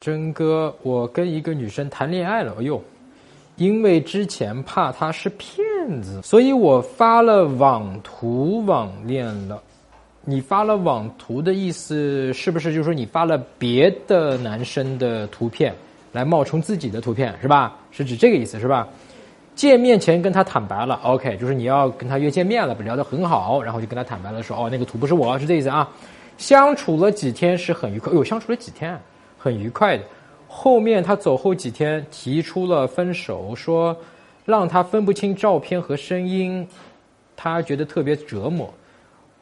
[0.00, 2.82] 真哥，我跟一个女生谈恋爱了，哎呦，
[3.56, 5.62] 因为之前怕她是骗
[6.02, 9.62] 子，所以我发了网图网恋了。
[10.24, 15.74] 你发了网图的意思是不是就是说你发了别的男生的图片
[16.12, 17.76] 来冒充自己的图片是吧？
[17.90, 18.88] 是指这个意思是吧？
[19.54, 25.86] 见面前跟他坦白了，OK，就是你要跟他约见面了，聊得很好，然后就跟他坦白了说，哦，那个图不是我，是这意思啊。
[26.38, 28.98] 相处了几天是很愉快，哟，相处了几天。
[29.42, 30.04] 很愉快的，
[30.46, 33.96] 后面他走后几天提出了分手，说
[34.44, 36.68] 让他分不清照片和声音，
[37.34, 38.70] 他觉得特别折磨。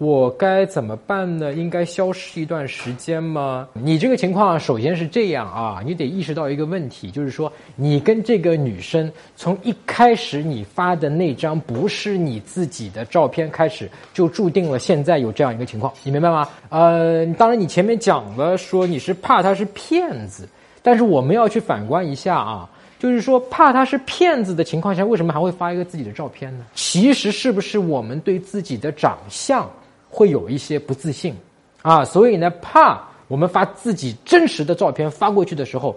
[0.00, 1.52] 我该怎么办呢？
[1.52, 3.68] 应该消失一段时间吗？
[3.74, 16.48] 你这个情况首先是这样啊，你得意识到一个问题，就是说你跟这个女生从一开始你发的那张不是你自己的照片开始，就注定了现在有这样一个情况，你明白吗？
[16.70, 20.48] 呃，当然你前面讲了说你是怕他是骗子，
[20.82, 22.66] 但是我们要去反观一下啊，
[22.98, 26.64] 就是说怕他是骗子的情况下，为什么还会发一个自己的照片呢？
[26.74, 29.68] 其实是不是我们对自己的长相？
[30.10, 31.34] 会有一些不自信，
[31.82, 35.96] 啊，所以呢，怕我们发自己真实的照片发过去的时候，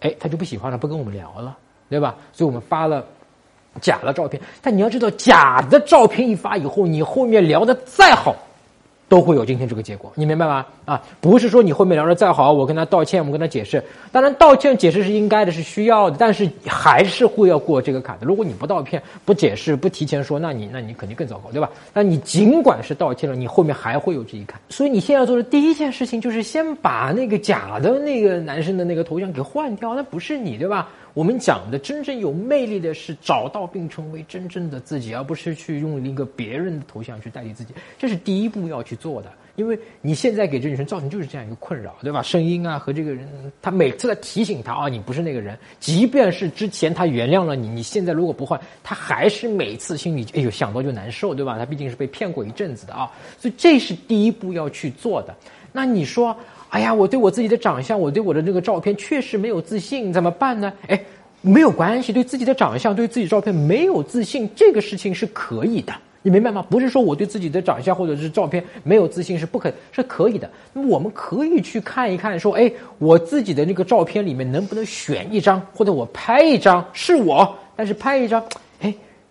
[0.00, 1.56] 哎，他就不喜欢了，不跟我们聊了，
[1.88, 2.14] 对吧？
[2.32, 3.04] 所以我们发了
[3.80, 4.40] 假的照片。
[4.60, 8.36] 但你要知道，假的照片一发以后，你后面聊的再好。
[9.14, 10.66] 都会有今天这个结果，你明白吗？
[10.84, 13.80] 啊，不是说你后面聊的再好，我跟他道歉，我跟他解释。
[14.10, 18.26] 当然，道歉解释是应该的，是需要的，但是还是会要过这个坎的。
[18.26, 21.70] 如果你不道歉、不解释、不提前说，那你那你肯定更糟糕，对吧？
[21.92, 24.60] 那你尽管是道歉了，你后面还会有这一坎。
[24.68, 30.88] 所以你现在做的第一件事情，就是先把那个假的那个男生的那个头像给换掉，那不是你，对吧？
[31.14, 37.72] 我们讲的真正有魅力的是找到并成为真正的自己，而不是去用一个别人的头像去代替自己。
[37.96, 42.20] 这是第一步要去做的，因为你现在给这女生造成就是这样一个困扰，对吧？
[42.20, 43.28] 声音啊和这个人，
[43.62, 45.56] 他每次在提醒他啊，你不是那个人。
[45.78, 51.56] 即便是之前他原谅了你，你现在如果不换，他还是每次心里哎呦想到就难受，对吧？
[51.56, 53.08] 他毕竟是被骗过一阵子的啊，
[53.38, 55.32] 所以这是第一步要去做的。
[55.76, 56.36] 那你说？
[56.68, 60.72] 哎呀，我对我自己的长相，我对我的这个照片确实没有自信，怎么办呢？
[60.88, 61.00] 哎，
[61.40, 65.92] 没有关系，对自己的长相、对自己照片没有自信，这个事情是可以的，
[66.22, 66.64] 你明白吗？
[66.68, 70.50] 不是说我对自己的长相或者是照片没有自信是不可，是可以的。
[70.72, 78.42] 那么我们可以去看一看，说，哎，我自己的那个照片里面能不能选一张，或者我拍一张是我，但是拍一张，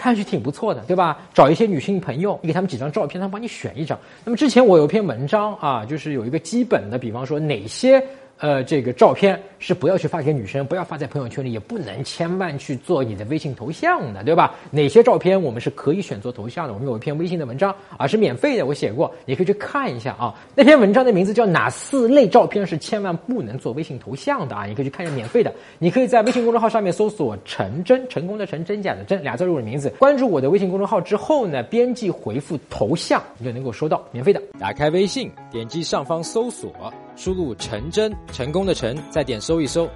[0.00, 1.18] 看上去挺不错的，对吧？
[1.34, 3.98] 找一些女性朋友，你给他们几张照片，他们帮你选一张。
[4.24, 8.02] 那么之前我有一篇文章啊，就是有一个基本的，比方说哪些。
[8.40, 14.54] 呃，这个照片是不要去发给女生，不要发在朋友圈里，也不能千万去做你的微信头像的，对吧？
[14.70, 16.72] 哪些照片我们是可以选做头像的？
[16.72, 20.34] 我们有一篇微信的文章啊，是免费的，我写过，你可以去看一下啊。
[20.54, 24.64] 那篇文章的名字叫哪四类照片是千万不能做微信头像的啊？
[24.64, 25.52] 你可以去看一下，免费的。
[25.78, 29.90] 你可以在微信公众号上面搜索“陈真”，成功的陈，真假的真，俩字入我的名字。
[29.98, 34.40] 关注我的微信公众号之后呢，编辑回复头像，你就能够收到免费的。
[34.58, 36.72] 打开微信，点击上方搜索。
[37.16, 39.88] 输入陈真，成功的成，再点搜一搜，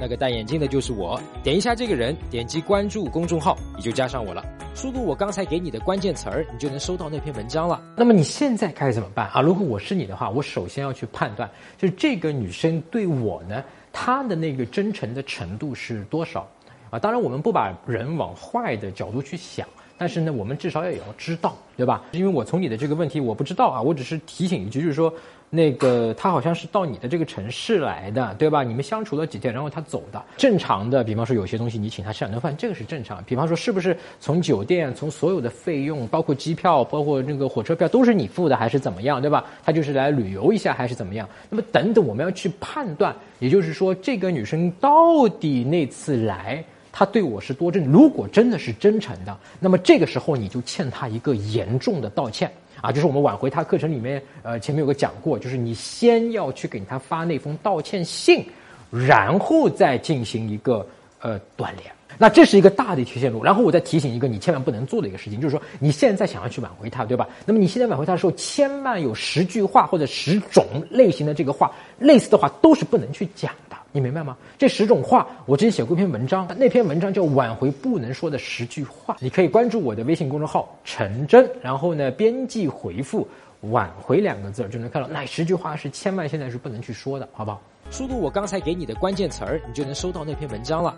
[0.00, 1.20] 那个戴眼镜的就是我。
[1.42, 4.44] 点一下这个人，点击关注公众号，你就加上我了。
[4.74, 7.80] 输入我刚才给你的关键词儿，你就能收到那篇文章了。
[7.96, 9.40] 那么你现在该怎么办啊？
[9.40, 13.62] 如果我是你的话，我首先要去判断，就是这个女生对我呢，
[13.92, 16.46] 她的那个真诚的程度是多少
[16.90, 16.98] 啊？
[16.98, 19.66] 当然，我们不把人往坏的角度去想。
[19.98, 22.04] 但是呢，我们至少也要知道，对吧？
[22.12, 25.10] 因为我从你的这个问题我不知道啊，我只是提醒一句，就是说，
[25.48, 28.62] 那个他好像是到你的这个城市来的，对吧？
[28.62, 30.22] 你们相处了几天，然后他走的。
[30.36, 33.22] 正常的，比方说有些东西你请他吃两顿饭，这个是正常。
[33.24, 39.44] 比方说是不是从酒店，从所有的费用，包括机票，包括那个火车票都是你付的，还是怎么样，对吧？
[39.64, 41.28] 他就是来旅游一下，还是怎么样？
[41.48, 46.64] 那么等等，我们要去判断，也就是说，这个女生到底那次来。
[46.98, 52.90] 他对我是多真，如果真的是真诚的，那么这个时候你就欠他一个严重的道歉啊！
[52.90, 58.42] 就是我们挽回他课程里面，呃，前面有个讲过，就是你先要去给他发那封道歉信，
[58.90, 60.86] 然后再进行一个
[61.20, 61.92] 呃断联。
[62.16, 63.44] 那这是一个大的一条线路。
[63.44, 67.28] 然后我再提醒一个你千万不能做的一个事情，就是说你现在想要去挽回他，对吧？
[67.44, 73.76] 那么你现在挽回他的时候，千万有十句话或者十种类型的这个话，类似的话都是不能去讲的。
[73.96, 74.36] 你明白吗？
[74.58, 79.14] 这十种话，我之前写过一篇文章，那篇文章叫《挽回不能说的十句话》。
[79.20, 83.26] 你可以关注我的微信公众号“陈真”，然后呢，编辑回复
[83.72, 87.58] “挽回”两个字，就能看到哪十句话是千万现在是不能去说的，好不好？
[87.90, 90.94] 输入我刚才给你的关键词儿，你就能收到那篇文章了。